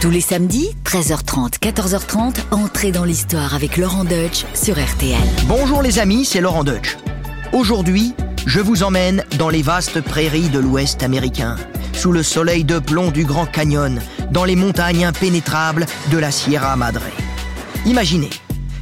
[0.00, 5.18] Tous les samedis, 13h30, 14h30, entrez dans l'histoire avec Laurent Deutsch sur RTL.
[5.46, 6.96] Bonjour les amis, c'est Laurent Deutsch.
[7.52, 8.14] Aujourd'hui,
[8.46, 11.56] je vous emmène dans les vastes prairies de l'Ouest américain,
[11.94, 14.00] sous le soleil de plomb du Grand Canyon,
[14.30, 17.02] dans les montagnes impénétrables de la Sierra Madre.
[17.84, 18.30] Imaginez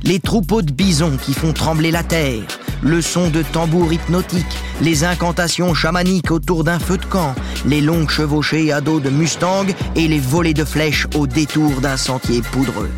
[0.02, 2.42] les troupeaux de bisons qui font trembler la terre,
[2.82, 4.44] le son de tambours hypnotiques,
[4.80, 7.34] les incantations chamaniques autour d'un feu de camp,
[7.64, 11.96] les longues chevauchées à dos de Mustang et les volées de flèches au détour d'un
[11.96, 12.90] sentier poudreux.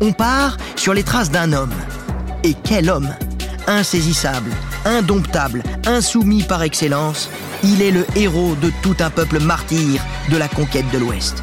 [0.00, 1.74] On part sur les traces d'un homme.
[2.42, 3.14] Et quel homme?
[3.66, 4.50] Insaisissable,
[4.84, 7.30] indomptable, insoumis par excellence,
[7.62, 11.42] il est le héros de tout un peuple martyr de la conquête de l'Ouest.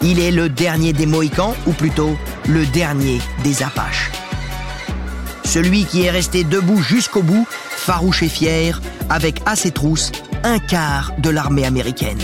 [0.00, 2.16] Il est le dernier des Mohicans, ou plutôt
[2.48, 4.10] le dernier des Apaches.
[5.44, 8.80] Celui qui est resté debout jusqu'au bout, farouche et fier,
[9.10, 10.10] avec à ses trousses
[10.42, 12.18] un quart de l'armée américaine.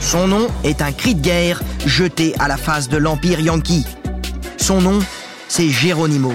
[0.00, 3.86] Son nom est un cri de guerre jeté à la face de l'Empire Yankee.
[4.58, 4.98] Son nom,
[5.48, 6.34] c'est Geronimo.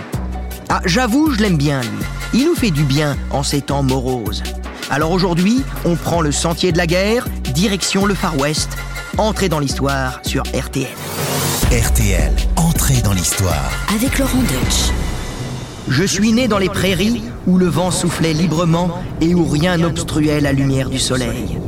[0.69, 1.99] Ah, j'avoue, je l'aime bien, lui.
[2.33, 4.43] Il nous fait du bien en ces temps moroses.
[4.91, 8.69] Alors aujourd'hui, on prend le sentier de la guerre, direction le Far West,
[9.17, 10.87] entrée dans l'histoire sur RTL.
[11.71, 13.71] RTL, entrée dans l'histoire.
[13.95, 14.91] Avec Laurent Deutsch.
[15.89, 20.39] Je suis né dans les prairies où le vent soufflait librement et où rien n'obstruait
[20.39, 21.59] la lumière du soleil.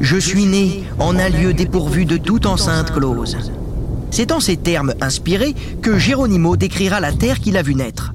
[0.00, 3.36] Je suis né en un lieu dépourvu de toute enceinte close.
[4.10, 8.12] C'est en ces termes inspirés que Geronimo décrira la terre qu'il a vue naître.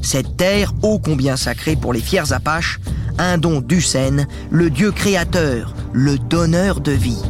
[0.00, 2.80] Cette terre, ô combien sacrée pour les fiers Apaches,
[3.18, 7.20] un don du Seine, le Dieu créateur, le donneur de vie.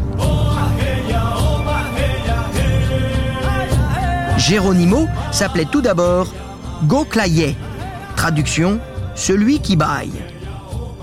[4.38, 6.32] Geronimo s'appelait tout d'abord
[6.84, 7.56] Goclaye.
[8.16, 8.80] Traduction,
[9.14, 10.12] celui qui baille.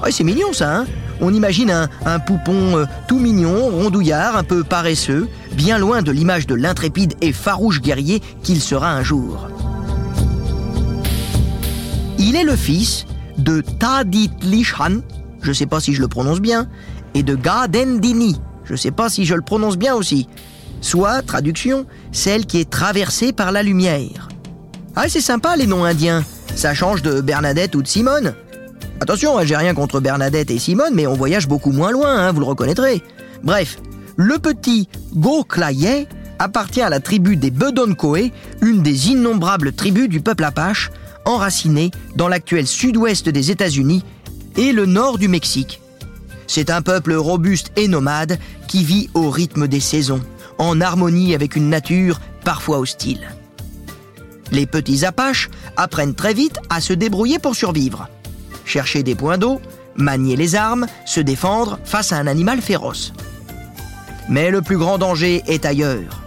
[0.04, 0.86] Ouais, c'est mignon ça, hein
[1.22, 6.46] On imagine un, poupon euh, tout mignon, rondouillard, un peu paresseux, bien loin de l'image
[6.48, 9.48] de l'intrépide et farouche guerrier qu'il sera un jour.
[12.20, 13.06] Il est le fils
[13.38, 15.02] de Taditlishan,
[15.42, 16.68] je sais pas si je le prononce bien,
[17.14, 20.28] et de Gadendini, je sais pas si je le prononce bien aussi,
[20.82, 24.28] soit, traduction, celle qui est traversée par la lumière.
[25.00, 26.26] Ah, c'est sympa les noms indiens,
[26.56, 28.34] ça change de Bernadette ou de Simone.
[29.00, 32.40] Attention, j'ai rien contre Bernadette et Simone, mais on voyage beaucoup moins loin, hein, vous
[32.40, 33.04] le reconnaîtrez.
[33.44, 33.78] Bref,
[34.16, 36.08] le petit Goklaye
[36.40, 40.90] appartient à la tribu des Bedonkoé, une des innombrables tribus du peuple apache,
[41.26, 44.04] enracinée dans l'actuel sud-ouest des États-Unis
[44.56, 45.80] et le nord du Mexique.
[46.48, 50.22] C'est un peuple robuste et nomade qui vit au rythme des saisons,
[50.58, 53.37] en harmonie avec une nature parfois hostile.
[54.52, 58.08] Les petits Apaches apprennent très vite à se débrouiller pour survivre.
[58.66, 59.62] Chercher des points d'eau,
[59.96, 63.14] manier les armes, se défendre face à un animal féroce.
[64.30, 66.22] Mais le plus grand danger est ailleurs.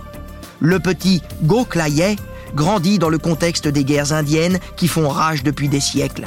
[0.61, 2.17] Le petit Goklayeh
[2.55, 6.27] grandit dans le contexte des guerres indiennes qui font rage depuis des siècles.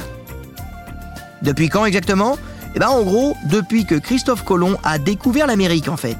[1.42, 2.38] Depuis quand exactement?
[2.74, 6.18] Eh bien en gros, depuis que Christophe Colomb a découvert l'Amérique en fait.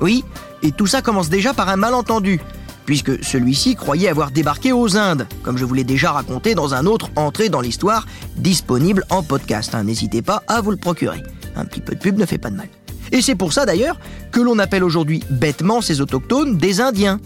[0.00, 0.24] Oui,
[0.62, 2.40] et tout ça commence déjà par un malentendu,
[2.86, 6.86] puisque celui-ci croyait avoir débarqué aux Indes, comme je vous l'ai déjà raconté dans un
[6.86, 8.06] autre entrée dans l'histoire,
[8.36, 9.74] disponible en podcast.
[9.74, 9.84] hein.
[9.84, 11.22] N'hésitez pas à vous le procurer.
[11.56, 12.68] Un petit peu de pub ne fait pas de mal.
[13.12, 13.98] Et c'est pour ça d'ailleurs
[14.32, 17.20] que l'on appelle aujourd'hui bêtement ces autochtones des Indiens.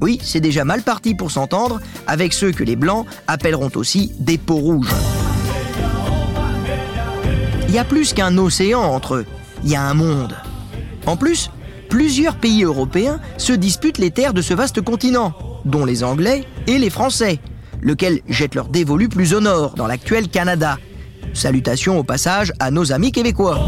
[0.00, 4.36] Oui, c'est déjà mal parti pour s'entendre avec ceux que les Blancs appelleront aussi des
[4.36, 4.90] peaux rouges.
[7.68, 9.26] Il y a plus qu'un océan entre eux,
[9.64, 10.36] il y a un monde.
[11.06, 11.50] En plus,
[11.92, 15.34] plusieurs pays européens se disputent les terres de ce vaste continent,
[15.66, 17.38] dont les Anglais et les Français,
[17.82, 20.78] lequel jettent leur dévolu plus au nord, dans l'actuel Canada.
[21.34, 23.58] Salutations au passage à nos amis québécois.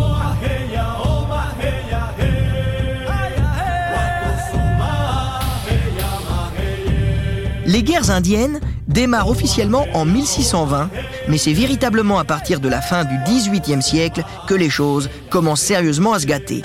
[7.67, 8.59] Les guerres indiennes
[8.89, 10.89] démarrent officiellement en 1620,
[11.29, 15.61] mais c'est véritablement à partir de la fin du XVIIIe siècle que les choses commencent
[15.61, 16.63] sérieusement à se gâter.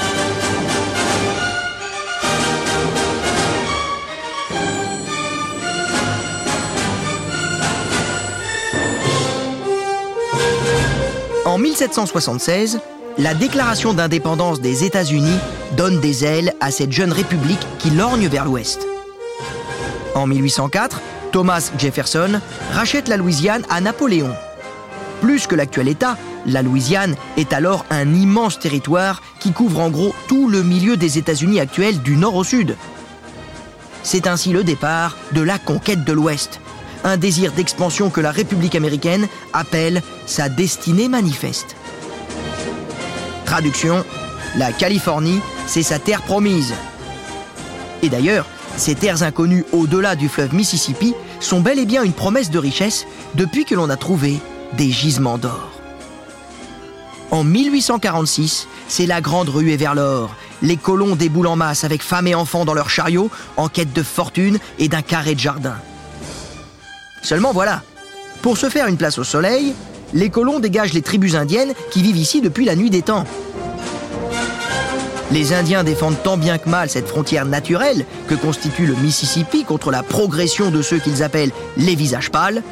[11.90, 12.80] 1776,
[13.18, 15.38] la déclaration d'indépendance des États-Unis
[15.76, 18.86] donne des ailes à cette jeune république qui lorgne vers l'ouest.
[20.14, 21.02] En 1804,
[21.32, 22.42] Thomas Jefferson
[22.74, 24.30] rachète la Louisiane à Napoléon.
[25.22, 26.16] Plus que l'actuel État,
[26.46, 31.18] la Louisiane est alors un immense territoire qui couvre en gros tout le milieu des
[31.18, 32.76] États-Unis actuels du nord au sud.
[34.04, 36.62] C'est ainsi le départ de la conquête de l'Ouest,
[37.04, 41.76] un désir d'expansion que la République américaine appelle sa destinée manifeste.
[43.50, 44.06] Traduction,
[44.58, 46.72] la Californie, c'est sa terre promise.
[48.04, 48.46] Et d'ailleurs,
[48.78, 53.08] ces terres inconnues au-delà du fleuve Mississippi sont bel et bien une promesse de richesse
[53.34, 54.38] depuis que l'on a trouvé
[54.74, 55.72] des gisements d'or.
[57.32, 60.36] En 1846, c'est la grande ruée vers l'or.
[60.62, 64.04] Les colons déboulent en masse avec femmes et enfants dans leurs chariots en quête de
[64.04, 65.76] fortune et d'un carré de jardin.
[67.24, 67.82] Seulement voilà,
[68.44, 69.74] pour se faire une place au soleil,
[70.14, 73.26] les colons dégagent les tribus indiennes qui vivent ici depuis la nuit des temps.
[75.32, 79.92] Les Indiens défendent tant bien que mal cette frontière naturelle que constitue le Mississippi contre
[79.92, 82.64] la progression de ceux qu'ils appellent les visages pâles.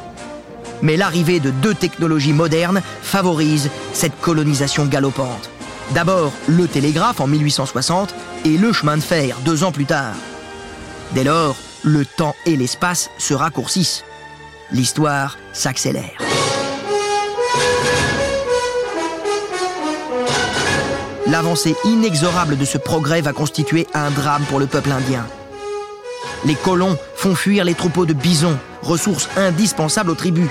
[0.82, 5.50] Mais l'arrivée de deux technologies modernes favorise cette colonisation galopante.
[5.94, 8.14] D'abord le télégraphe en 1860
[8.44, 10.14] et le chemin de fer deux ans plus tard.
[11.14, 14.04] Dès lors, le temps et l'espace se raccourcissent.
[14.72, 16.27] L'histoire s'accélère.
[21.28, 25.26] L'avancée inexorable de ce progrès va constituer un drame pour le peuple indien.
[26.46, 30.48] Les colons font fuir les troupeaux de bisons, ressources indispensables aux tribus.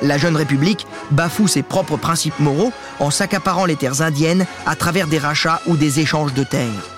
[0.00, 5.08] La jeune République bafoue ses propres principes moraux en s'accaparant les terres indiennes à travers
[5.08, 6.88] des rachats ou des échanges de terres.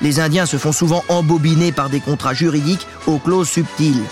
[0.00, 4.02] Les Indiens se font souvent embobiner par des contrats juridiques aux clauses subtiles.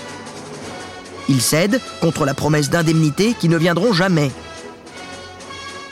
[1.29, 4.31] Ils cèdent contre la promesse d'indemnité qui ne viendront jamais.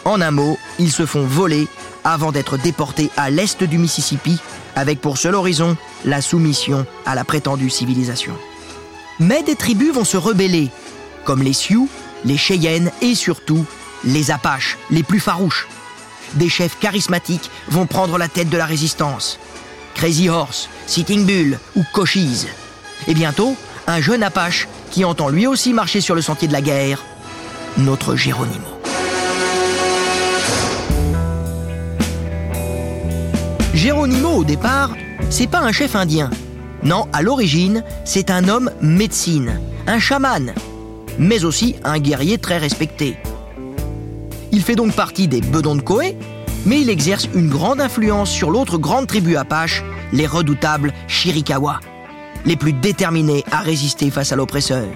[0.04, 1.68] En un mot, ils se font voler
[2.04, 4.38] avant d'être déportés à l'est du Mississippi,
[4.76, 8.34] avec pour seul horizon la soumission à la prétendue civilisation.
[9.18, 10.70] Mais des tribus vont se rebeller,
[11.24, 11.88] comme les Sioux,
[12.24, 13.64] les Cheyennes et surtout
[14.04, 15.66] les Apaches, les plus farouches.
[16.34, 19.38] Des chefs charismatiques vont prendre la tête de la résistance.
[19.94, 22.46] Crazy Horse, Sitting Bull ou Cochise.
[23.08, 26.60] Et bientôt, un jeune Apache qui entend lui aussi marcher sur le sentier de la
[26.60, 27.02] guerre,
[27.78, 28.77] notre Géronimo.
[33.74, 34.96] Géronimo, au départ,
[35.30, 36.30] c'est pas un chef indien.
[36.82, 40.54] Non, à l'origine, c'est un homme médecine, un chaman,
[41.18, 43.16] mais aussi un guerrier très respecté.
[44.52, 45.82] Il fait donc partie des Bedons de
[46.66, 51.80] mais il exerce une grande influence sur l'autre grande tribu apache, les redoutables Chiricahua,
[52.46, 54.86] les plus déterminés à résister face à l'oppresseur.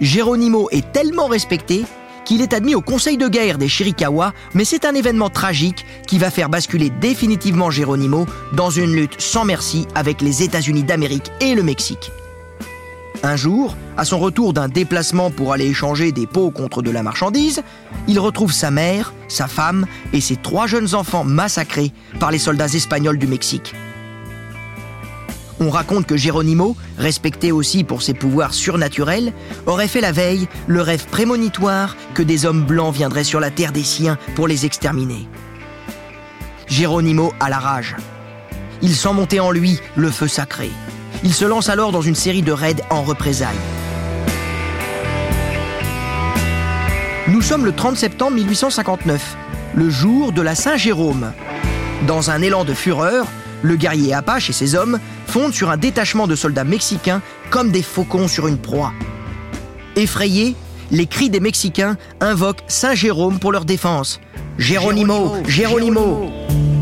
[0.00, 1.84] Géronimo est tellement respecté
[2.30, 6.16] qu'il est admis au conseil de guerre des Chiricahua, mais c'est un événement tragique qui
[6.16, 11.56] va faire basculer définitivement Geronimo dans une lutte sans merci avec les États-Unis d'Amérique et
[11.56, 12.12] le Mexique.
[13.24, 17.02] Un jour, à son retour d'un déplacement pour aller échanger des pots contre de la
[17.02, 17.64] marchandise,
[18.06, 21.90] il retrouve sa mère, sa femme et ses trois jeunes enfants massacrés
[22.20, 23.74] par les soldats espagnols du Mexique.
[25.62, 29.34] On raconte que Geronimo, respecté aussi pour ses pouvoirs surnaturels,
[29.66, 33.72] aurait fait la veille le rêve prémonitoire que des hommes blancs viendraient sur la terre
[33.72, 35.28] des siens pour les exterminer.
[36.66, 37.94] Geronimo a la rage.
[38.80, 40.70] Il sent monter en lui le feu sacré.
[41.24, 43.54] Il se lance alors dans une série de raids en représailles.
[47.28, 49.36] Nous sommes le 30 septembre 1859,
[49.74, 51.32] le jour de la Saint-Jérôme.
[52.06, 53.26] Dans un élan de fureur,
[53.62, 57.82] le guerrier Apache et ses hommes fondent sur un détachement de soldats mexicains comme des
[57.82, 58.92] faucons sur une proie.
[59.96, 60.54] Effrayés,
[60.90, 64.20] les cris des Mexicains invoquent Saint Jérôme pour leur défense.
[64.58, 66.30] Géronimo, Géronimo.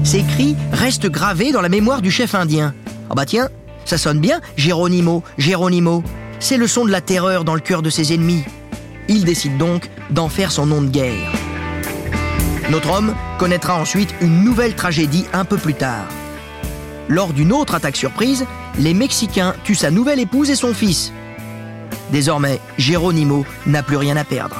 [0.04, 2.74] Ces cris restent gravés dans la mémoire du chef indien.
[3.10, 3.48] Ah bah tiens,
[3.84, 6.03] ça sonne bien, Géronimo, Géronimo.
[6.41, 8.44] C'est le son de la terreur dans le cœur de ses ennemis.
[9.08, 11.32] Il décide donc d'en faire son nom de guerre.
[12.70, 16.06] Notre homme connaîtra ensuite une nouvelle tragédie un peu plus tard.
[17.08, 18.44] Lors d'une autre attaque surprise,
[18.79, 21.12] les Mexicains tuent sa nouvelle épouse et son fils.
[22.12, 24.56] Désormais, Geronimo n'a plus rien à perdre.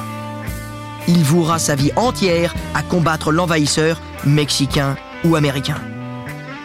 [1.07, 5.77] Il vouera sa vie entière à combattre l'envahisseur, mexicain ou américain.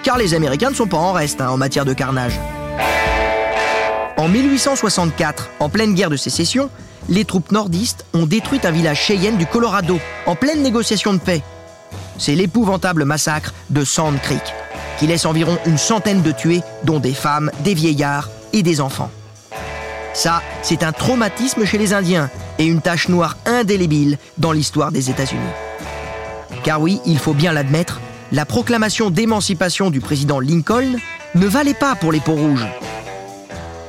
[0.03, 2.39] Car les Américains ne sont pas en reste hein, en matière de carnage.
[4.17, 6.71] En 1864, en pleine guerre de sécession,
[7.11, 11.43] les troupes nordistes ont détruit un village cheyenne du Colorado, en pleine négociation de paix.
[12.17, 14.55] C'est l'épouvantable massacre de Sand Creek
[14.99, 19.11] qui laisse environ une centaine de tués, dont des femmes, des vieillards et des enfants.
[20.13, 25.11] Ça, c'est un traumatisme chez les Indiens et une tache noire indélébile dans l'histoire des
[25.11, 25.41] États-Unis.
[26.63, 30.97] Car oui, il faut bien l'admettre, la proclamation d'émancipation du président Lincoln
[31.35, 32.67] ne valait pas pour les peaux rouges.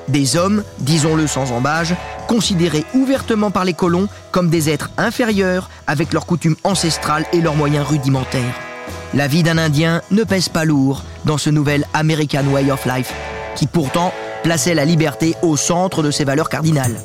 [0.07, 1.95] Des hommes, disons-le sans embâge,
[2.27, 7.55] considérés ouvertement par les colons comme des êtres inférieurs avec leurs coutumes ancestrales et leurs
[7.55, 8.64] moyens rudimentaires.
[9.13, 13.13] La vie d'un Indien ne pèse pas lourd dans ce nouvel American Way of Life,
[13.55, 16.99] qui pourtant plaçait la liberté au centre de ses valeurs cardinales.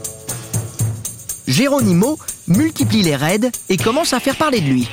[1.47, 4.89] Geronimo multiplie les raids et commence à faire parler de lui.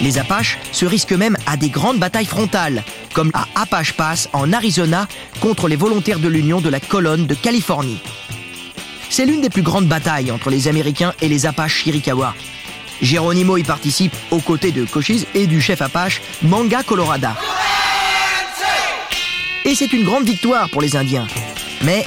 [0.00, 4.52] Les Apaches se risquent même à des grandes batailles frontales, comme à Apache Pass en
[4.52, 5.08] Arizona
[5.40, 8.00] contre les volontaires de l'Union de la colonne de Californie.
[9.10, 12.34] C'est l'une des plus grandes batailles entre les Américains et les Apaches Chiricahua.
[13.02, 17.36] Geronimo y participe aux côtés de Cochise et du chef Apache Manga Colorada.
[19.64, 21.26] Et c'est une grande victoire pour les Indiens.
[21.82, 22.04] Mais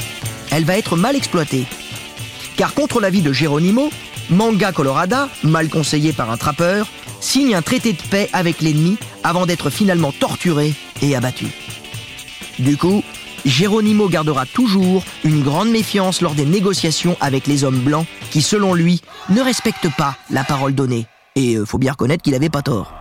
[0.50, 1.66] elle va être mal exploitée.
[2.58, 3.92] Car contre l'avis de Geronimo,
[4.30, 6.88] Manga Colorada, mal conseillé par un trappeur,
[7.20, 11.48] signe un traité de paix avec l'ennemi avant d'être finalement torturé et abattu.
[12.60, 13.04] Du coup,
[13.46, 18.74] Geronimo gardera toujours une grande méfiance lors des négociations avec les hommes blancs qui, selon
[18.74, 21.08] lui, ne respectent pas la parole donnée.
[21.36, 22.94] Et euh, faut bien reconnaître qu'il n'avait pas tort.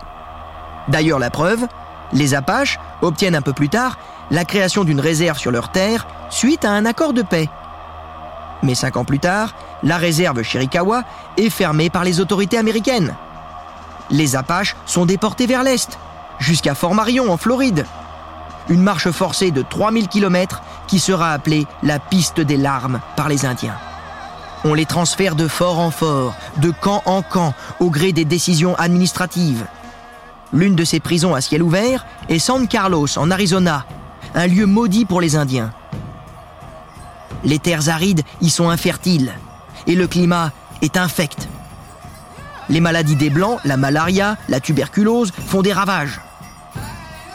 [0.87, 1.67] D'ailleurs, la preuve,
[2.13, 3.99] les Apaches obtiennent un peu plus tard
[4.31, 7.49] la création d'une réserve sur leur terre suite à un accord de paix.
[8.63, 11.03] Mais cinq ans plus tard, la réserve Chiricahua
[11.37, 13.15] est fermée par les autorités américaines.
[14.09, 15.97] Les Apaches sont déportés vers l'est,
[16.39, 17.85] jusqu'à Fort Marion en Floride.
[18.71, 23.45] Une marche forcée de 3000 km qui sera appelée la piste des larmes par les
[23.45, 23.75] Indiens.
[24.63, 28.75] On les transfère de fort en fort, de camp en camp, au gré des décisions
[28.75, 29.65] administratives.
[30.53, 33.85] L'une de ces prisons à ciel ouvert est San Carlos, en Arizona,
[34.35, 35.71] un lieu maudit pour les Indiens.
[37.43, 39.33] Les terres arides y sont infertiles
[39.85, 41.49] et le climat est infect.
[42.69, 46.21] Les maladies des Blancs, la malaria, la tuberculose font des ravages.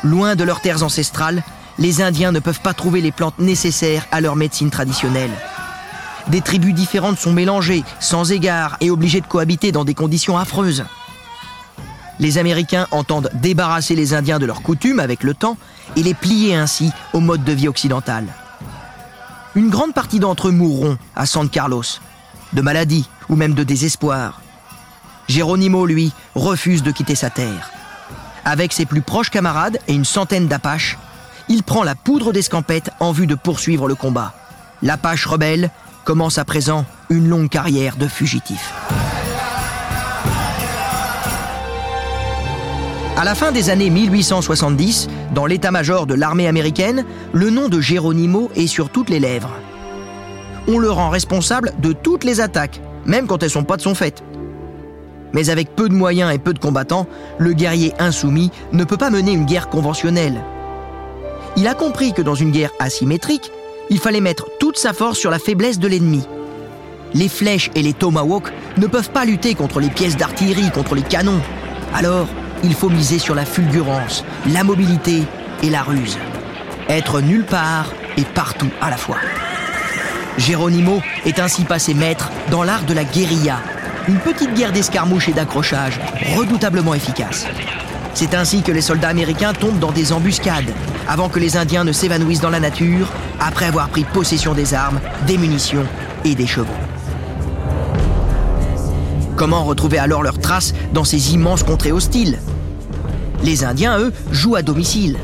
[0.02, 1.42] Loin de leurs terres ancestrales,
[1.78, 5.30] les Indiens ne peuvent pas trouver les plantes nécessaires à leur médecine traditionnelle.
[6.28, 10.84] Des tribus différentes sont mélangées, sans égard, et obligées de cohabiter dans des conditions affreuses.
[12.18, 15.56] Les Américains entendent débarrasser les Indiens de leurs coutumes avec le temps
[15.96, 18.26] et les plier ainsi au mode de vie occidental.
[19.54, 21.84] Une grande partie d'entre eux mourront à San Carlos,
[22.52, 24.40] de maladie ou même de désespoir.
[25.28, 27.70] Geronimo, lui, refuse de quitter sa terre.
[28.48, 30.98] Avec ses plus proches camarades et une centaine d'Apaches,
[31.48, 34.34] il prend la poudre d'escampette en vue de poursuivre le combat.
[34.82, 35.68] L'Apache rebelle
[36.04, 38.72] commence à présent une longue carrière de fugitif.
[43.16, 48.52] À la fin des années 1870, dans l'état-major de l'armée américaine, le nom de Geronimo
[48.54, 49.50] est sur toutes les lèvres.
[50.68, 53.96] On le rend responsable de toutes les attaques, même quand elles sont pas de son
[53.96, 54.22] fait.
[55.36, 59.10] Mais avec peu de moyens et peu de combattants, le guerrier insoumis ne peut pas
[59.10, 60.40] mener une guerre conventionnelle.
[61.58, 63.52] Il a compris que dans une guerre asymétrique,
[63.90, 66.26] il fallait mettre toute sa force sur la faiblesse de l'ennemi.
[67.12, 71.02] Les flèches et les tomahawks ne peuvent pas lutter contre les pièces d'artillerie, contre les
[71.02, 71.42] canons.
[71.94, 72.28] Alors,
[72.64, 75.22] il faut miser sur la fulgurance, la mobilité
[75.62, 76.16] et la ruse.
[76.88, 79.18] Être nulle part et partout à la fois.
[80.38, 83.58] Geronimo est ainsi passé maître dans l'art de la guérilla,
[84.08, 86.00] une petite guerre d'escarmouche et d'accrochage
[86.36, 87.46] redoutablement efficace.
[88.14, 90.72] C'est ainsi que les soldats américains tombent dans des embuscades,
[91.08, 93.08] avant que les Indiens ne s'évanouissent dans la nature,
[93.40, 95.84] après avoir pris possession des armes, des munitions
[96.24, 96.72] et des chevaux.
[99.36, 102.38] Comment retrouver alors leurs traces dans ces immenses contrées hostiles?
[103.42, 105.18] Les Indiens, eux, jouent à domicile.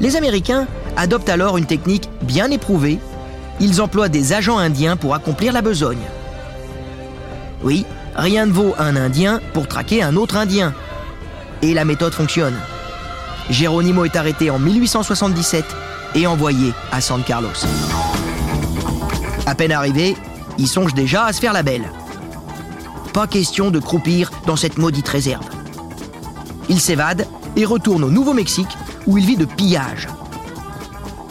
[0.00, 3.00] Les Américains adoptent alors une technique bien éprouvée.
[3.58, 5.98] Ils emploient des agents indiens pour accomplir la besogne.
[7.62, 7.84] Oui,
[8.14, 10.74] rien ne vaut un Indien pour traquer un autre Indien.
[11.62, 12.54] Et la méthode fonctionne.
[13.50, 15.64] Geronimo est arrêté en 1877
[16.14, 17.48] et envoyé à San Carlos.
[19.46, 20.16] À peine arrivé,
[20.58, 21.90] il songe déjà à se faire la belle.
[23.12, 25.46] Pas question de croupir dans cette maudite réserve.
[26.68, 30.06] Il s'évade et retourne au Nouveau-Mexique où il vit de pillage.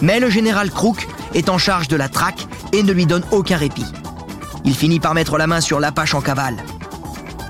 [0.02, 3.58] Mais le général Crook est en charge de la traque et ne lui donne aucun
[3.58, 3.86] répit.
[4.68, 6.58] Il finit par mettre la main sur l'Apache en cavale.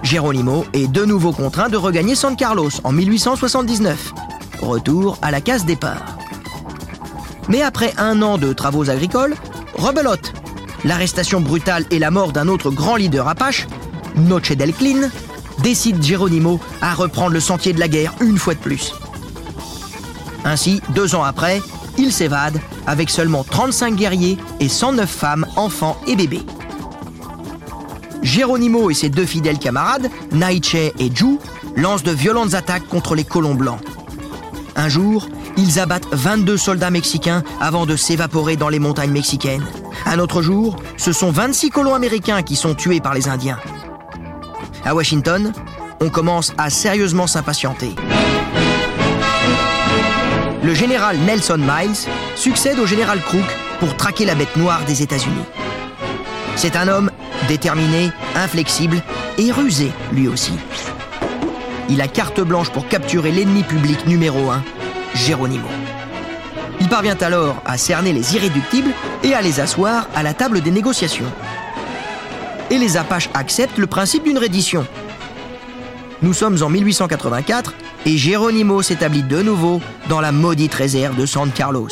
[0.03, 4.13] Geronimo est de nouveau contraint de regagner San Carlos en 1879.
[4.61, 6.19] Retour à la case départ.
[7.49, 9.33] Mais après un an de travaux agricoles,
[9.73, 10.31] rebelote.
[10.83, 13.65] L'arrestation brutale et la mort d'un autre grand leader apache,
[14.15, 15.09] Noche del Clean,
[15.63, 18.93] décide Geronimo à reprendre le sentier de la guerre une fois de plus.
[20.45, 21.63] Ainsi, deux ans après,
[21.97, 26.45] il s'évade avec seulement 35 guerriers et 109 femmes, enfants et bébés.
[28.27, 31.39] Geronimo et ses deux fidèles camarades, Naiche et Ju,
[31.77, 33.79] lancent de violentes attaques contre les colons blancs.
[34.75, 39.65] Un jour, ils abattent 22 soldats mexicains avant de s'évaporer dans les montagnes mexicaines.
[40.05, 43.59] Un autre jour, ce sont 26 colons américains qui sont tués par les Indiens.
[44.83, 45.53] À Washington,
[46.01, 47.95] on commence à sérieusement s'impatienter.
[50.63, 51.95] Le général Nelson Miles
[52.35, 53.45] succède au général Crook
[53.79, 55.45] pour traquer la bête noire des États-Unis.
[56.57, 57.09] C'est un homme
[57.47, 59.01] déterminé, inflexible
[59.37, 60.53] et rusé lui aussi.
[61.89, 64.63] il a carte blanche pour capturer l'ennemi public numéro 1,
[65.15, 65.67] Geronimo.
[66.79, 68.91] Il parvient alors à cerner les irréductibles
[69.23, 71.25] et à les asseoir à la table des négociations.
[72.69, 74.85] Et les Apaches acceptent le principe d'une reddition.
[76.21, 77.73] Nous sommes en 1884
[78.05, 81.89] et Geronimo s'établit de nouveau dans la maudite réserve de San Carlos.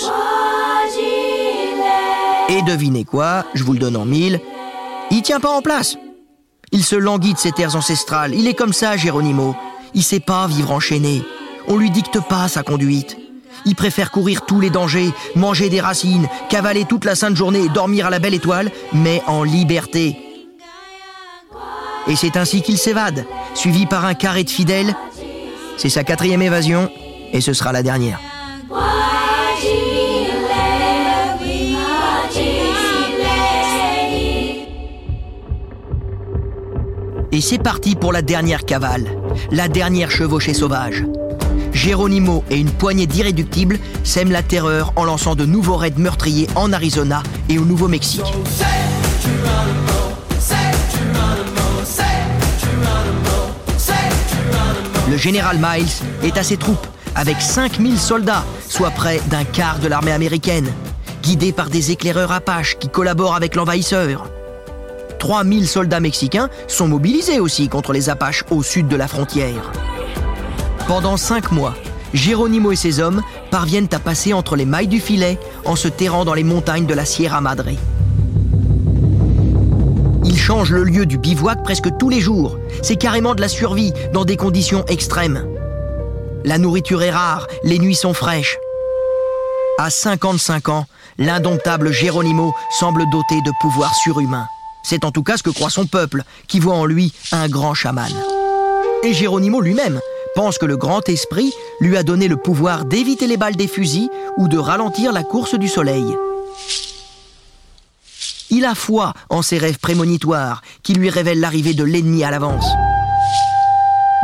[2.50, 4.40] Et devinez quoi, je vous le donne en mille,
[5.16, 5.98] il tient pas en place.
[6.72, 9.56] Il se languit de ses terres ancestrales, il est comme ça, Geronimo.
[9.94, 11.22] Il sait pas vivre enchaîné.
[11.68, 13.18] On lui dicte pas sa conduite.
[13.66, 17.70] Il préfère courir tous les dangers, manger des racines, cavaler toute la sainte journée et
[17.70, 20.18] dormir à la belle étoile, mais en liberté.
[22.08, 24.96] Et c'est ainsi qu'il s'évade, suivi par un carré de fidèles.
[25.78, 26.92] C'est sa quatrième évasion,
[27.32, 28.20] et ce sera la dernière.
[37.36, 39.10] Et c'est parti pour la dernière cavale,
[39.52, 41.04] la dernière chevauchée sauvage.
[41.74, 46.72] Geronimo et une poignée d'irréductibles sèment la terreur en lançant de nouveaux raids meurtriers en
[46.72, 48.24] Arizona et au Nouveau-Mexique.
[55.10, 55.92] Le général Miles
[56.24, 60.72] est à ses troupes avec 5000 soldats, soit près d'un quart de l'armée américaine,
[61.22, 64.30] guidés par des éclaireurs apaches qui collaborent avec l'envahisseur.
[65.18, 69.72] 3000 soldats mexicains sont mobilisés aussi contre les Apaches au sud de la frontière.
[70.88, 71.74] Pendant cinq mois,
[72.14, 76.26] Geronimo et ses hommes parviennent à passer entre les mailles du filet en se terrant
[76.26, 77.66] dans les montagnes de la Sierra Madre.
[80.24, 82.58] Ils changent le lieu du bivouac presque tous les jours.
[82.82, 85.46] C'est carrément de la survie dans des conditions extrêmes.
[86.44, 88.58] La nourriture est rare, les nuits sont fraîches.
[89.78, 90.86] À 55 ans,
[91.18, 94.48] l'indomptable Geronimo semble doté de pouvoirs surhumains.
[94.88, 97.74] C'est en tout cas ce que croit son peuple, qui voit en lui un grand
[97.74, 98.12] chaman.
[99.04, 100.00] Et Geronimo lui-même
[100.36, 104.10] pense que le grand esprit lui a donné le pouvoir d'éviter les balles des fusils
[104.38, 106.06] ou de ralentir la course du soleil.
[108.52, 112.68] Il a foi en ses rêves prémonitoires qui lui révèlent l'arrivée de l'ennemi à l'avance.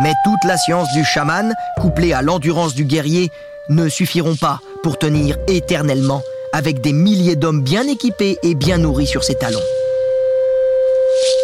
[0.04, 3.32] Mais toute la science du chaman, couplée à l'endurance du guerrier,
[3.70, 6.22] ne suffiront pas pour tenir éternellement
[6.54, 9.60] avec des milliers d'hommes bien équipés et bien nourris sur ses talons.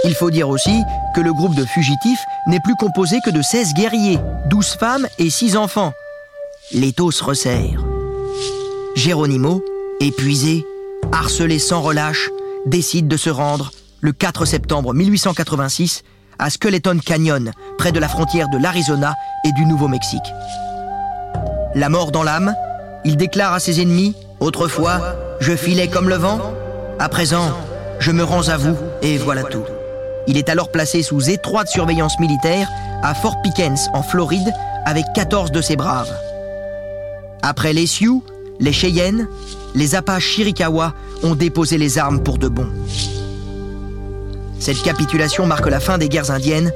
[0.07, 3.73] Il faut dire aussi que le groupe de fugitifs n'est plus composé que de 16
[3.73, 5.91] guerriers, 12 femmes et 6 enfants.
[6.71, 7.83] L'étau se resserre.
[8.95, 9.61] Geronimo,
[9.99, 10.65] épuisé,
[11.11, 12.29] harcelé sans relâche,
[12.65, 16.03] décide de se rendre, le 4 septembre 1886,
[16.39, 20.31] à Skeleton Canyon, près de la frontière de l'Arizona et du Nouveau-Mexique.
[21.75, 22.55] La mort dans l'âme,
[23.03, 26.53] il déclare à ses ennemis Autrefois, je filais comme le vent,
[26.97, 27.57] à présent,
[27.99, 29.63] je me rends à vous et voilà tout.
[30.27, 32.69] Il est alors placé sous étroite surveillance militaire
[33.01, 34.53] à Fort Pickens, en Floride,
[34.85, 36.13] avec 14 de ses braves.
[37.41, 38.23] Après les Sioux,
[38.59, 39.27] les Cheyennes,
[39.73, 42.67] les Apaches Chiricahua ont déposé les armes pour de bon.
[44.59, 46.71] Cette capitulation marque la fin des guerres indiennes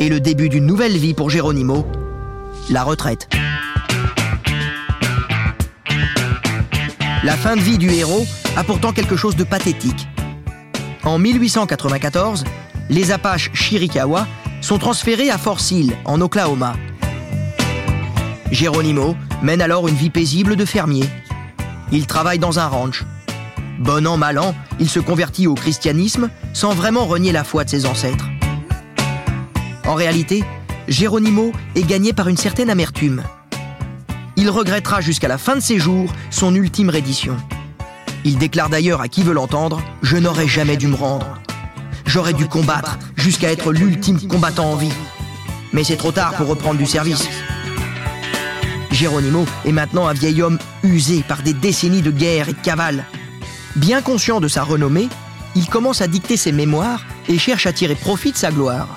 [0.00, 1.86] et le début d'une nouvelle vie pour Geronimo,
[2.70, 3.28] la retraite.
[7.22, 10.08] La fin de vie du héros a pourtant quelque chose de pathétique.
[11.04, 12.44] En 1894,
[12.88, 14.26] les Apaches Chiricahua
[14.60, 16.74] sont transférés à Fort Sill, en Oklahoma.
[18.50, 21.04] Geronimo mène alors une vie paisible de fermier.
[21.92, 23.04] Il travaille dans un ranch.
[23.78, 27.70] Bon an, mal an, il se convertit au christianisme sans vraiment renier la foi de
[27.70, 28.26] ses ancêtres.
[29.86, 30.44] En réalité,
[30.88, 33.22] Geronimo est gagné par une certaine amertume.
[34.36, 37.36] Il regrettera jusqu'à la fin de ses jours son ultime reddition.
[38.24, 41.26] Il déclare d'ailleurs à qui veut l'entendre Je n'aurais jamais dû me rendre.
[42.06, 44.92] J'aurais dû combattre jusqu'à être l'ultime combattant en vie.
[45.72, 47.28] Mais c'est trop tard pour reprendre du service.
[48.92, 53.04] Geronimo est maintenant un vieil homme usé par des décennies de guerre et de cavale.
[53.74, 55.08] Bien conscient de sa renommée,
[55.54, 58.88] il commence à dicter ses mémoires et cherche à tirer profit de sa gloire.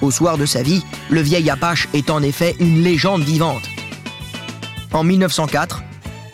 [0.00, 3.68] Au soir de sa vie, le vieil Apache est en effet une légende vivante.
[4.92, 5.82] En 1904,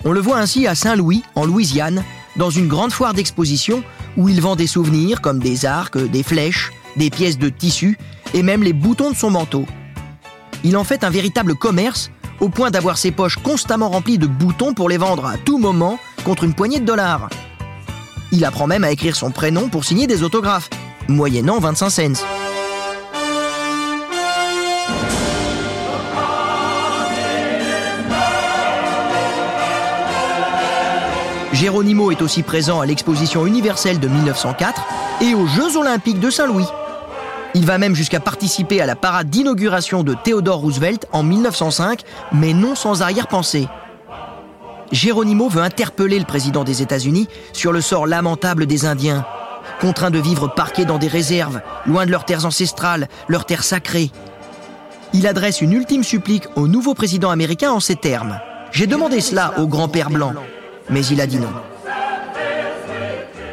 [0.04, 2.04] on le voit ainsi à Saint-Louis, en Louisiane,
[2.36, 3.82] dans une grande foire d'exposition
[4.18, 7.96] où il vend des souvenirs comme des arcs, des flèches, des pièces de tissu
[8.34, 9.64] et même les boutons de son manteau.
[10.64, 14.74] Il en fait un véritable commerce au point d'avoir ses poches constamment remplies de boutons
[14.74, 17.30] pour les vendre à tout moment contre une poignée de dollars.
[18.32, 20.68] Il apprend même à écrire son prénom pour signer des autographes,
[21.08, 22.37] moyennant 25 cents.
[31.58, 34.80] Geronimo est aussi présent à l'exposition universelle de 1904
[35.22, 36.68] et aux Jeux olympiques de Saint-Louis.
[37.52, 42.52] Il va même jusqu'à participer à la parade d'inauguration de Theodore Roosevelt en 1905, mais
[42.52, 43.66] non sans arrière-pensée.
[44.92, 49.26] Geronimo veut interpeller le président des États-Unis sur le sort lamentable des Indiens,
[49.80, 54.12] contraints de vivre parqués dans des réserves, loin de leurs terres ancestrales, leurs terres sacrées.
[55.12, 58.38] Il adresse une ultime supplique au nouveau président américain en ces termes.
[58.70, 60.34] J'ai demandé cela au grand-père blanc,
[60.90, 61.52] mais il a dit non.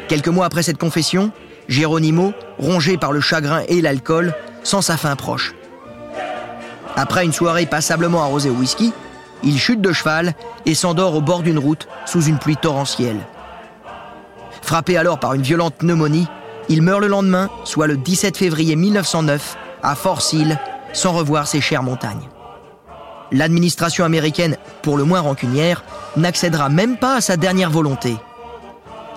[0.08, 1.32] Quelques mois après cette confession,
[1.68, 5.54] Geronimo, rongé par le chagrin et l'alcool, sent sa fin proche.
[6.94, 8.92] Après une soirée passablement arrosée au whisky,
[9.42, 13.20] il chute de cheval et s'endort au bord d'une route sous une pluie torrentielle.
[14.62, 16.26] Frappé alors par une violente pneumonie,
[16.68, 20.58] il meurt le lendemain, soit le 17 février 1909, à Fort Sill,
[20.92, 22.28] sans revoir ses chères montagnes.
[23.32, 25.84] L'administration américaine, pour le moins rancunière,
[26.16, 28.16] n'accédera même pas à sa dernière volonté.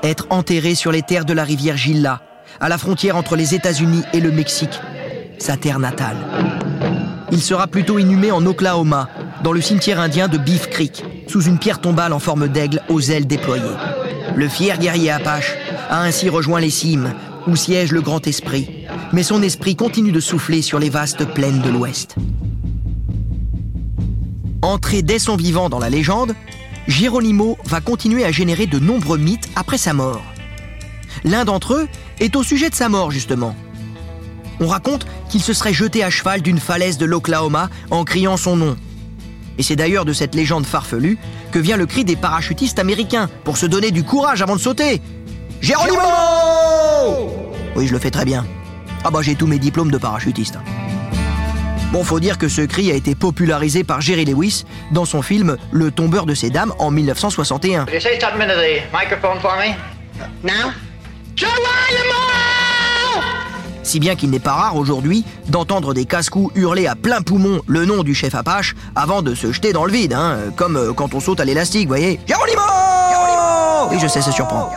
[0.03, 2.21] Être enterré sur les terres de la rivière Gila,
[2.59, 4.79] à la frontière entre les États-Unis et le Mexique,
[5.37, 6.17] sa terre natale.
[7.31, 9.09] Il sera plutôt inhumé en Oklahoma,
[9.43, 13.01] dans le cimetière indien de Beef Creek, sous une pierre tombale en forme d'aigle aux
[13.01, 13.63] ailes déployées.
[14.35, 15.55] Le fier guerrier Apache
[15.89, 17.13] a ainsi rejoint les cimes
[17.47, 21.61] où siège le grand esprit, mais son esprit continue de souffler sur les vastes plaines
[21.61, 22.15] de l'Ouest.
[24.69, 26.35] Entré dès son vivant dans la légende,
[26.87, 30.21] Geronimo va continuer à générer de nombreux mythes après sa mort.
[31.23, 31.87] L'un d'entre eux
[32.19, 33.55] est au sujet de sa mort, justement.
[34.59, 38.57] On raconte qu'il se serait jeté à cheval d'une falaise de l'Oklahoma en criant son
[38.57, 38.77] nom.
[39.57, 41.17] Et c'est d'ailleurs de cette légende farfelue
[41.51, 45.01] que vient le cri des parachutistes américains pour se donner du courage avant de sauter.
[45.61, 45.99] Geronimo
[47.75, 48.45] Oui, je le fais très bien.
[49.03, 50.59] Ah bah j'ai tous mes diplômes de parachutiste.
[51.91, 55.57] Bon, faut dire que ce cri a été popularisé par Jerry Lewis dans son film
[55.71, 57.85] Le tombeur de ces dames en 1961.
[57.85, 59.73] Could you say something into the microphone for me?
[60.43, 60.71] Now?
[63.81, 67.85] Si bien qu'il n'est pas rare aujourd'hui d'entendre des casse-coups hurler à plein poumon le
[67.85, 71.15] nom du chef Apache avant de se jeter dans le vide, hein, comme euh, quand
[71.15, 72.19] on saute à l'élastique, voyez.
[72.27, 72.61] Geronimo
[73.89, 74.69] Oui, je sais, ça surprend.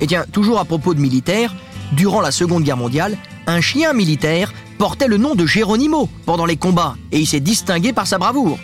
[0.00, 1.52] Et tiens, toujours à propos de militaires,
[1.90, 3.16] durant la Seconde Guerre mondiale,
[3.48, 7.92] un chien militaire portait le nom de Geronimo pendant les combats et il s'est distingué
[7.92, 8.58] par sa bravoure.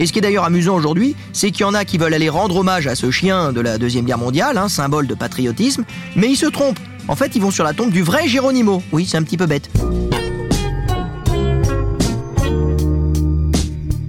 [0.00, 2.28] Et ce qui est d'ailleurs amusant aujourd'hui, c'est qu'il y en a qui veulent aller
[2.30, 5.84] rendre hommage à ce chien de la Deuxième Guerre mondiale, hein, symbole de patriotisme,
[6.16, 6.80] mais ils se trompent.
[7.08, 8.82] En fait, ils vont sur la tombe du vrai Geronimo.
[8.92, 9.70] Oui, c'est un petit peu bête.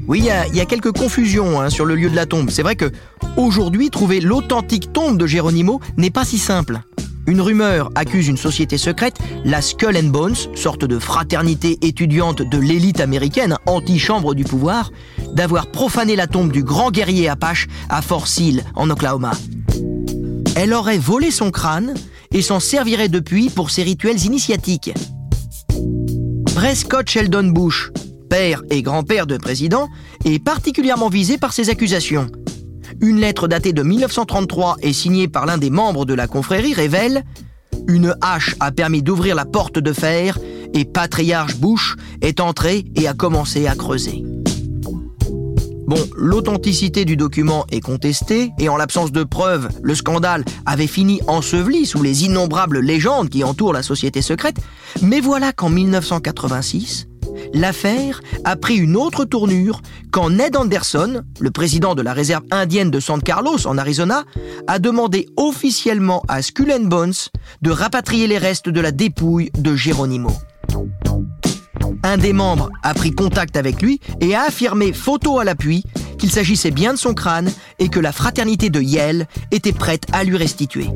[0.07, 0.25] Oui, il
[0.55, 2.49] y, a- quelques confusions hein, sur le lieu de la tombe.
[2.49, 2.91] C'est vrai que
[3.35, 6.81] aujourd'hui, trouver l'authentique tombe de Geronimo n'est pas si simple.
[7.25, 12.57] Une rumeur accuse une société secrète, la Skull and Bones, sorte de fraternité étudiante de
[12.57, 14.91] l'élite américaine, anti-chambre du pouvoir,
[15.33, 19.31] d'avoir profané la tombe du grand guerrier Apache à Fort Sill, en Oklahoma.
[20.55, 21.93] Elle aurait volé son crâne
[22.31, 24.91] et s'en servirait depuis pour ses rituels initiatiques.
[26.53, 27.91] Prescott Sheldon Bush,
[28.29, 29.87] père et grand-père de président,
[30.25, 32.27] est particulièrement visé par ces accusations.
[33.03, 37.25] Une lettre datée de 1933 et signée par l'un des membres de la confrérie révèle
[37.85, 40.39] Une hache a permis d'ouvrir la porte de fer
[40.73, 44.23] et Patriarche Bush est entré et a commencé à creuser.
[45.85, 51.19] Bon, l'authenticité du document est contestée et en l'absence de preuves, le scandale avait fini
[51.27, 54.61] enseveli sous les innombrables légendes qui entourent la société secrète,
[55.01, 57.07] mais voilà qu'en 1986,
[57.53, 62.91] l'affaire a pris une autre tournure quand Ned Anderson, le président de la réserve indienne
[62.91, 64.23] de San Carlos en Arizona,
[64.67, 67.13] a demandé officiellement à Skull and Bones
[67.61, 70.31] de rapatrier les restes de la dépouille de Geronimo.
[72.03, 75.83] Un des membres a pris contact avec lui et a affirmé, photo à l'appui,
[76.17, 80.23] qu'il s'agissait bien de son crâne et que la fraternité de Yale était prête à
[80.23, 80.87] lui restituer.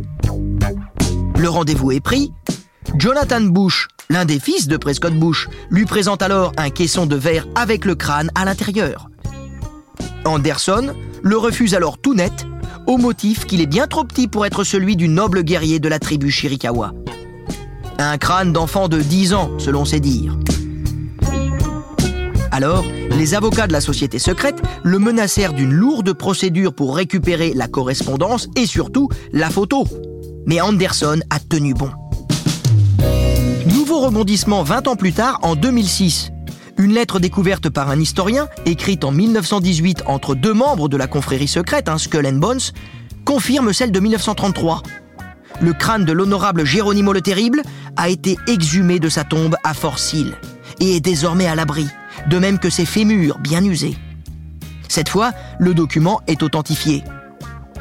[1.37, 2.31] Le rendez-vous est pris.
[2.97, 7.47] Jonathan Bush, l'un des fils de Prescott Bush, lui présente alors un caisson de verre
[7.55, 9.09] avec le crâne à l'intérieur.
[10.25, 10.93] Anderson
[11.23, 12.45] le refuse alors tout net,
[12.85, 15.99] au motif qu'il est bien trop petit pour être celui du noble guerrier de la
[15.99, 16.93] tribu Chiricahua.
[17.97, 20.37] Un crâne d'enfant de 10 ans, selon ses dires.
[22.51, 27.67] Alors, les avocats de la société secrète le menacèrent d'une lourde procédure pour récupérer la
[27.67, 29.85] correspondance et surtout la photo.
[30.45, 31.91] Mais Anderson a tenu bon.
[33.97, 36.31] Rebondissement 20 ans plus tard, en 2006.
[36.77, 41.47] Une lettre découverte par un historien, écrite en 1918 entre deux membres de la confrérie
[41.47, 42.59] secrète, un Skull and Bones,
[43.25, 44.83] confirme celle de 1933.
[45.61, 47.63] Le crâne de l'honorable Geronimo le Terrible
[47.95, 49.97] a été exhumé de sa tombe à Fort
[50.79, 51.87] et est désormais à l'abri,
[52.29, 53.97] de même que ses fémurs bien usés.
[54.87, 57.03] Cette fois, le document est authentifié.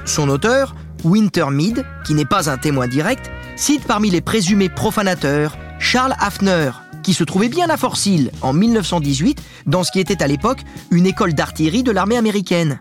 [0.07, 0.75] Son auteur,
[1.05, 6.71] Winter Mead, qui n'est pas un témoin direct, cite parmi les présumés profanateurs Charles Hafner,
[7.03, 10.61] qui se trouvait bien à Fort Sill en 1918 dans ce qui était à l'époque
[10.91, 12.81] une école d'artillerie de l'armée américaine.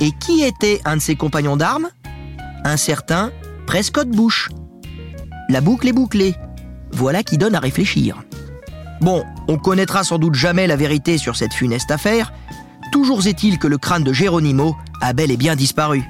[0.00, 1.88] Et qui était un de ses compagnons d'armes?
[2.64, 3.30] Un certain
[3.66, 4.48] Prescott Bush.
[5.48, 6.34] La boucle est bouclée.
[6.92, 8.22] Voilà qui donne à réfléchir.
[9.00, 12.32] Bon, on connaîtra sans doute jamais la vérité sur cette funeste affaire.
[12.92, 16.02] Toujours est-il que le crâne de Geronimo a bel et bien disparu.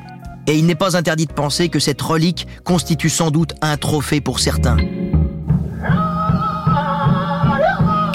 [0.46, 4.20] Et il n'est pas interdit de penser que cette relique constitue sans doute un trophée
[4.20, 4.76] pour certains.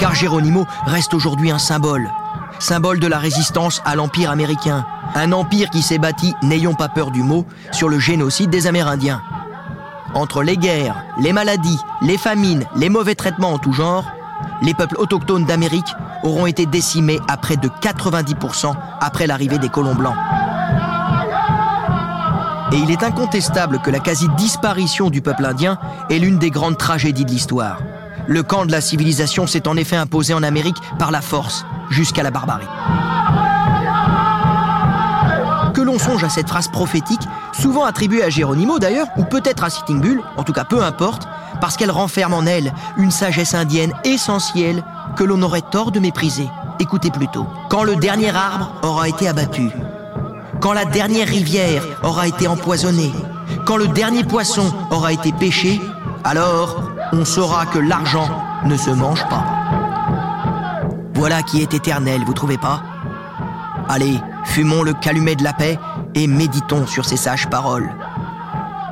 [0.02, 2.10] Car Geronimo reste aujourd'hui un symbole.
[2.58, 4.84] Symbole de la résistance à l'Empire américain.
[5.14, 9.22] Un empire qui s'est bâti, n'ayons pas peur du mot, sur le génocide des Amérindiens.
[10.14, 14.10] Entre les guerres, les maladies, les famines, les mauvais traitements en tout genre,
[14.60, 19.94] les peuples autochtones d'Amérique auront été décimés à près de 90% après l'arrivée des colons
[19.94, 20.16] blancs.
[22.72, 25.78] Et il est incontestable que la quasi-disparition du peuple indien
[26.10, 27.78] est l'une des grandes tragédies de l'histoire.
[28.28, 32.22] Le camp de la civilisation s'est en effet imposé en Amérique par la force, jusqu'à
[32.22, 32.66] la barbarie.
[35.74, 37.22] Que l'on songe à cette phrase prophétique,
[37.58, 41.26] souvent attribuée à Geronimo d'ailleurs, ou peut-être à Sitting Bull, en tout cas peu importe,
[41.60, 44.84] parce qu'elle renferme en elle une sagesse indienne essentielle
[45.16, 46.48] que l'on aurait tort de mépriser.
[46.78, 47.46] Écoutez plutôt.
[47.68, 49.70] Quand le dernier arbre aura été abattu,
[50.60, 53.12] quand la dernière rivière aura été empoisonnée,
[53.64, 55.80] quand le dernier poisson aura été pêché,
[56.24, 58.28] alors on saura que l'argent
[58.64, 59.44] ne se mange pas.
[61.14, 62.82] Voilà qui est éternel, vous trouvez pas?
[63.88, 65.78] Allez, fumons le calumet de la paix
[66.14, 67.90] et méditons sur ces sages paroles.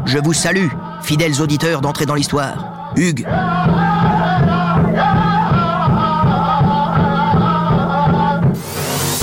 [0.04, 0.68] Je vous salue,
[1.02, 2.92] fidèles auditeurs d'entrer dans l'histoire.
[2.96, 3.26] Hugues.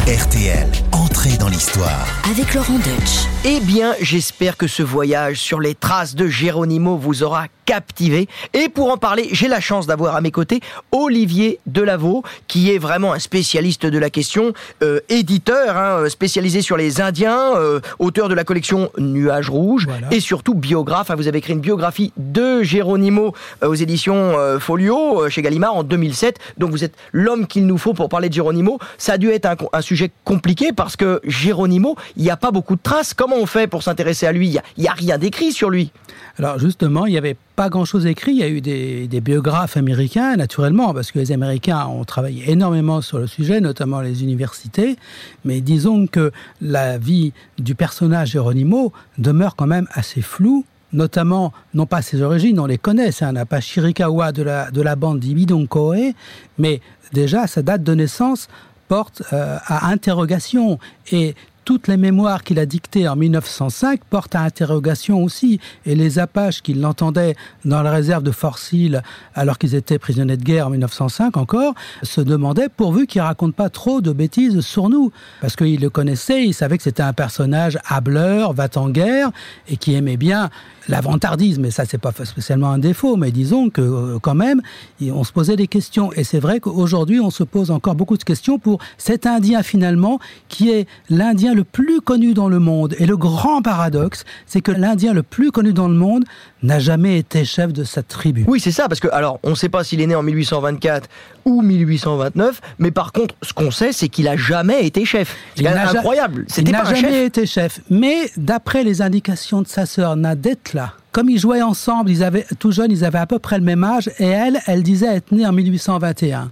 [0.07, 2.07] RTL, entrée dans l'histoire.
[2.29, 3.27] Avec Laurent Deutsch.
[3.45, 8.27] Eh bien, j'espère que ce voyage sur les traces de Geronimo vous aura captivé.
[8.53, 12.77] Et pour en parler, j'ai la chance d'avoir à mes côtés Olivier Delaveau, qui est
[12.79, 18.29] vraiment un spécialiste de la question, euh, éditeur, hein, spécialisé sur les Indiens, euh, auteur
[18.29, 20.07] de la collection Nuages Rouges, Voilà.
[20.11, 21.11] et surtout biographe.
[21.11, 21.15] hein.
[21.15, 25.75] vous avez écrit une biographie de Geronimo euh, aux éditions euh, Folio, euh, chez Gallimard,
[25.75, 26.39] en 2007.
[26.57, 28.79] Donc vous êtes l'homme qu'il nous faut pour parler de Geronimo.
[28.97, 32.51] Ça a dû être un, un sujet compliqué parce que Geronimo, il n'y a pas
[32.51, 33.13] beaucoup de traces.
[33.13, 34.47] Comment on fait pour s'intéresser à lui?
[34.77, 35.91] Il n'y a, rien d'écrit sur lui.
[36.39, 38.31] Alors justement, il n'y avait pas grand-chose écrit.
[38.31, 43.01] Il y a eu des, biographes américains, naturellement, parce que les Américains ont travaillé énormément
[43.01, 44.97] sur le sujet, notamment les universités.
[45.45, 50.63] Mais disons que la vie du personnage Geronimo demeure quand même assez floue.
[50.93, 54.81] Notamment, non pas ses origines, on les connaît, c'est un Apache Chiricahua de la, de
[54.81, 56.13] la bande d'Ibidonkoe,
[56.57, 56.79] mais
[57.11, 58.47] déjà sa date de naissance
[58.87, 60.79] porte euh, à interrogation
[61.11, 61.35] et
[61.67, 65.59] toutes les mémoires qu'il a dictées en 1905 portent à interrogation aussi.
[65.85, 69.03] Et les Apaches qui l'entendaient dans la réserve de Fort Sill,
[69.35, 73.69] alors qu'ils étaient prisonniers de guerre en 1905 encore, se demandaient pourvu qu'il raconte pas
[73.69, 75.11] trop de bêtises sur nous.
[75.41, 79.31] Parce qu'ils le connaissaient, ils savaient que c'était un personnage hableur, va en guerre,
[79.67, 80.49] et qui aimait bien
[80.87, 81.65] l'avantardisme.
[81.65, 84.61] Et ça, c'est pas spécialement un défaut, mais disons que euh, quand même,
[85.01, 86.11] on se posait des questions.
[86.13, 90.19] Et c'est vrai qu'aujourd'hui, on se pose encore beaucoup de questions pour cet Indien finalement,
[90.47, 92.95] qui est l'Indien le plus connu dans le monde.
[92.99, 96.23] Et le grand paradoxe, c'est que l'Indien le plus connu dans le monde
[96.63, 98.45] n'a jamais été chef de sa tribu.
[98.47, 101.09] Oui, c'est ça, parce que, alors, on ne sait pas s'il est né en 1824
[101.47, 105.35] ou 1829, mais par contre, ce qu'on sait, c'est qu'il a jamais été chef.
[105.55, 106.45] C'est incroyable.
[106.57, 107.79] Il n'a jamais été chef.
[107.89, 112.71] Mais d'après les indications de sa sœur Nadetla, comme ils jouaient ensemble, ils avaient, tout
[112.71, 115.47] jeunes, ils avaient à peu près le même âge, et elle, elle disait être née
[115.47, 116.51] en 1821.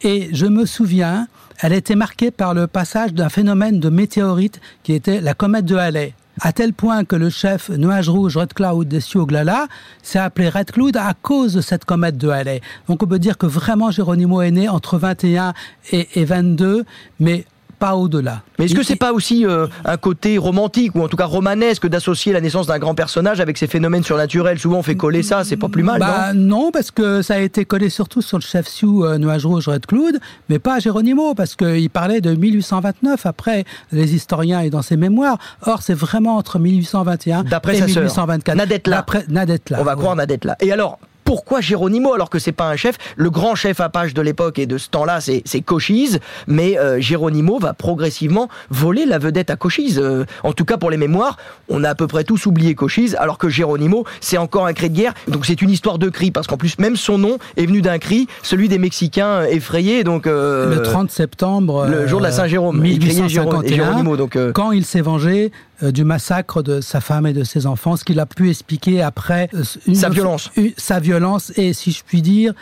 [0.00, 1.28] Et je me souviens,
[1.60, 5.76] elle était marquée par le passage d'un phénomène de météorite qui était la comète de
[5.76, 6.14] Halley.
[6.40, 9.68] À tel point que le chef Nuage Rouge Red Cloud des Sioux Oglala
[10.02, 12.60] s'est appelé Red Cloud à cause de cette comète de Halley.
[12.88, 15.54] Donc on peut dire que vraiment Geronimo est né entre 21
[15.92, 16.84] et, et 22,
[17.20, 17.44] mais
[17.84, 18.40] pas au-delà.
[18.58, 21.86] Mais est-ce que c'est pas aussi euh, un côté romantique, ou en tout cas romanesque,
[21.86, 24.58] d'associer la naissance d'un grand personnage avec ces phénomènes surnaturels?
[24.58, 27.38] Souvent, on fait coller ça, c'est pas plus mal, bah, non, parce que ça a
[27.40, 30.18] été collé surtout sur le chef Sioux euh, Nuage Rouge Red Cloud,
[30.48, 34.96] mais pas à Geronimo, parce qu'il parlait de 1829 après les historiens et dans ses
[34.96, 35.36] mémoires.
[35.66, 38.56] Or, c'est vraiment entre 1821 D'après et sa sœur, 1824.
[38.56, 38.96] Nadetla.
[38.96, 39.78] D'après Nadetla.
[39.78, 40.00] On va oui.
[40.00, 40.56] croire Nadette là.
[40.60, 44.22] Et alors, pourquoi Geronimo alors que c'est pas un chef Le grand chef Apache de
[44.22, 49.18] l'époque et de ce temps-là, c'est c'est Cochise, mais euh, Geronimo va progressivement voler la
[49.18, 49.98] vedette à Cochise.
[49.98, 51.36] Euh, en tout cas, pour les mémoires,
[51.68, 54.90] on a à peu près tous oublié Cochise, alors que Geronimo, c'est encore un cri
[54.90, 55.14] de guerre.
[55.28, 57.98] Donc c'est une histoire de cri, parce qu'en plus, même son nom est venu d'un
[57.98, 60.04] cri, celui des Mexicains effrayés.
[60.04, 61.86] Donc euh, Le 30 septembre.
[61.88, 62.82] le jour de la euh, Saint-Jérôme.
[62.84, 66.80] Il criait Géron- 1851, Géronimo, donc, euh, quand il s'est vengé euh, du massacre de
[66.80, 70.08] sa femme et de ses enfants, ce qu'il a pu expliquer après euh, une- Sa
[70.08, 70.50] violence.
[70.56, 71.14] une- sa violence
[71.56, 72.54] et, si je puis dire,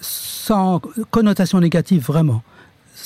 [0.00, 2.42] sans connotation négative vraiment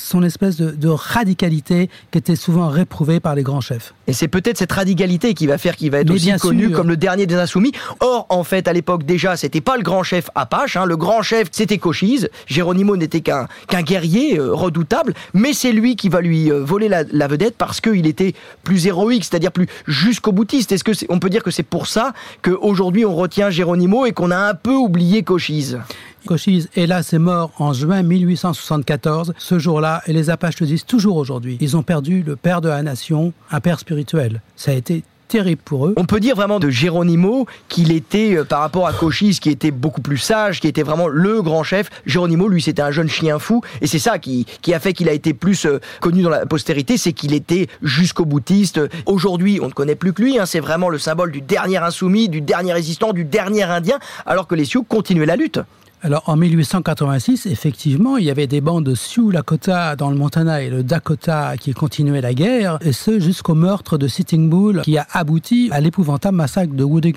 [0.03, 3.93] son espèce de, radicalité qui était souvent réprouvée par les grands chefs.
[4.07, 6.97] Et c'est peut-être cette radicalité qui va faire qu'il va être aussi connu comme le
[6.97, 7.71] dernier des insoumis.
[7.99, 10.77] Or, en fait, à l'époque déjà, c'était pas le grand chef Apache.
[10.77, 10.85] Hein.
[10.85, 12.29] Le grand chef, c'était Cochise.
[12.47, 13.47] Geronimo n'était qu'un
[13.81, 18.05] guerrier euh, redoutable, mais c'est lui qui va lui euh, voler la, vedette parce qu'il
[18.05, 20.71] était plus héroïque, c'est-à-dire plus jusqu'au boutiste.
[20.73, 24.31] Est-ce que on peut dire que c'est pour ça qu'aujourd'hui on retient Geronimo et qu'on
[24.31, 25.79] a un peu oublié Cochise
[26.25, 29.33] Cochise, hélas, est mort en juin 1874.
[29.37, 32.69] Ce jour-là, et les Apaches le disent toujours aujourd'hui, ils ont perdu le père de
[32.69, 34.41] la nation, un père spirituel.
[34.55, 35.93] Ça a été terrible pour eux.
[35.97, 39.71] On peut dire vraiment de Geronimo qu'il était, euh, par rapport à Cochise, qui était
[39.71, 41.89] beaucoup plus sage, qui était vraiment le grand chef.
[42.05, 43.61] Geronimo, lui, c'était un jeune chien fou.
[43.81, 46.45] Et c'est ça qui, qui a fait qu'il a été plus euh, connu dans la
[46.45, 48.79] postérité, c'est qu'il était jusqu'au boutiste.
[49.07, 50.37] Aujourd'hui, on ne connaît plus que lui.
[50.37, 50.45] Hein.
[50.45, 54.55] c'est vraiment le symbole du dernier insoumis, du dernier résistant, du dernier indien, alors que
[54.55, 55.59] les Sioux continuaient la lutte.
[56.05, 60.61] Alors en 1886, effectivement, il y avait des bandes de Sioux Lakota dans le Montana
[60.61, 64.97] et le Dakota qui continuaient la guerre, et ce jusqu'au meurtre de Sitting Bull qui
[64.97, 67.15] a abouti à l'épouvantable massacre de Wounded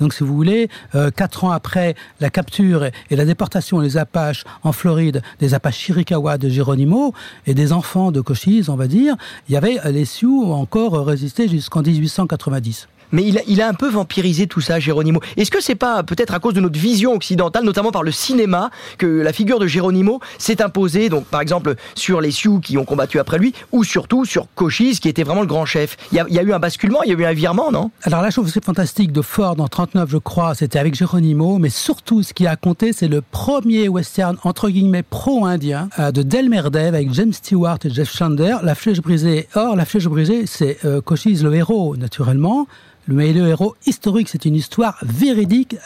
[0.00, 4.44] Donc si vous voulez, euh, quatre ans après la capture et la déportation des Apaches
[4.62, 7.12] en Floride, des Apaches Chiricahua de Geronimo
[7.46, 9.14] et des enfants de Cochise, on va dire,
[9.50, 14.46] il y avait les Sioux encore résisté jusqu'en 1890 mais il a, un peu vampirisé
[14.46, 15.20] tout ça, Geronimo.
[15.36, 18.70] Est-ce que c'est pas peut-être à cause de notre vision occidentale, notamment par le cinéma,
[18.98, 22.84] que la figure de Geronimo s'est imposée, donc par exemple sur les Sioux qui ont
[22.84, 25.96] combattu après lui, ou surtout sur Cochise qui était vraiment le grand chef?
[26.10, 27.90] Il y a, eu un basculement, il y a eu un virement, non?
[28.02, 32.22] Alors la chose fantastique de Ford en 39, je crois, c'était avec Geronimo, mais surtout
[32.22, 36.94] ce qui a compté, c'est le premier western entre guillemets pro-indien euh, de Delmer Dave
[36.94, 39.48] avec James Stewart et Jeff Chandler, La Flèche brisée.
[39.54, 42.66] Or, La Flèche brisée, c'est euh, Cochise le héros, naturellement.
[43.12, 45.76] Le héros historique, c'est une histoire véridique,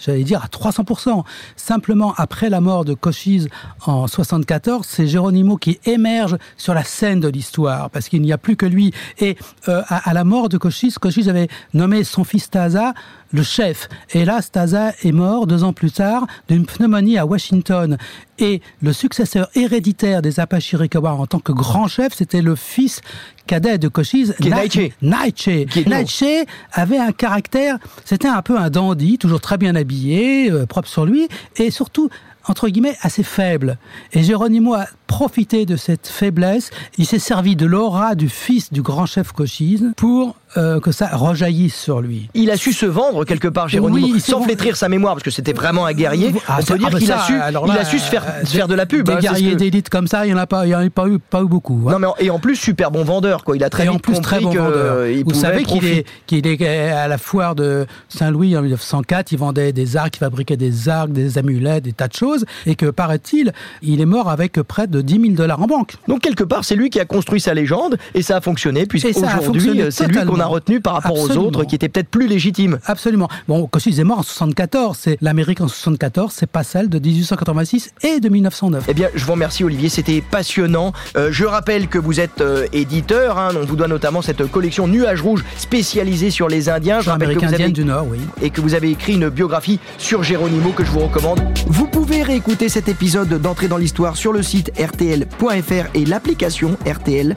[0.00, 1.22] j'allais dire à 300%.
[1.56, 3.48] Simplement, après la mort de Cochise
[3.86, 8.38] en 74, c'est Geronimo qui émerge sur la scène de l'histoire, parce qu'il n'y a
[8.38, 8.92] plus que lui.
[9.18, 9.36] Et
[9.68, 12.94] euh, à, à, la mort de Cochise, Cochise avait nommé son fils Taza
[13.34, 13.88] le chef.
[14.12, 17.98] Et là, Staza est mort deux ans plus tard d'une pneumonie à Washington.
[18.38, 23.00] Et le successeur héréditaire des Apache Chiricahua en tant que grand chef, c'était le fils
[23.46, 24.78] cadet de Cochise, Naiche.
[25.02, 26.24] Naiche
[26.72, 31.04] avait un caractère, c'était un peu un dandy, toujours très bien habillé, euh, propre sur
[31.04, 32.08] lui, et surtout
[32.46, 33.78] entre guillemets, assez faible.
[34.12, 36.70] Et Geronimo a profité de cette faiblesse.
[36.98, 41.08] Il s'est servi de l'aura du fils du grand chef Cochise pour euh, que ça
[41.08, 42.28] rejaillisse sur lui.
[42.34, 45.52] Il a su se vendre quelque part, Geronimo, sans flétrir sa mémoire, parce que c'était
[45.52, 46.32] vraiment un guerrier.
[46.46, 48.68] Ah, on peut dire ah, qu'il a su, il a su se faire, euh, faire
[48.68, 49.06] de la pub.
[49.06, 50.90] Des hein, guerriers d'élite comme ça, il n'y en a pas, il y en a
[50.90, 51.86] pas eu, pas eu beaucoup.
[51.88, 51.92] Hein.
[51.92, 53.56] Non, mais et en plus super bon vendeur, quoi.
[53.56, 55.06] Il a très et en plus, très bon vendeur.
[55.24, 59.72] Vous savez qu'il est, qu'il est à la foire de Saint-Louis en 1904, il vendait
[59.72, 63.52] des arcs, il fabriquait des arcs, des amulettes, des tas de choses, et que paraît-il,
[63.82, 65.94] il est mort avec près de 10 000 dollars en banque.
[66.08, 69.82] Donc quelque part, c'est lui qui a construit sa légende, et ça a fonctionné, puisqu'aujourd'hui,
[69.90, 72.78] c'est lui qu'on a retenu par rapport aux autres qui étaient peut-être plus légitimes.
[72.86, 73.28] Absolument.
[73.48, 77.92] Bon, Cochise est mort en 74, c'est l'Amérique en 74, c'est pas celle de 1886
[78.02, 78.84] et de 1909.
[78.88, 80.92] Eh bien, je vous remercie Olivier, c'était passionnant.
[81.16, 84.86] Euh, je rappelle que vous êtes euh, éditeur, hein, on vous doit notamment cette collection
[84.86, 87.00] Nuages Rouges spécialisée sur les Indiens.
[87.00, 87.68] Je rappelle que vous avez...
[87.68, 88.18] du Nord, oui.
[88.42, 91.40] Et que vous avez écrit une biographie sur Geronimo que je vous recommande.
[91.66, 97.34] Vous pouvez réécouter cet épisode d'entrée dans l'histoire sur le site rtl.fr et l'application RTL.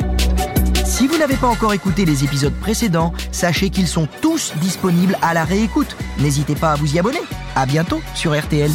[0.98, 5.36] Si vous n'avez pas encore écouté les épisodes précédents, sachez qu'ils sont tous disponibles à
[5.36, 5.96] la réécoute.
[6.18, 7.22] N'hésitez pas à vous y abonner.
[7.56, 8.72] À bientôt sur RTL.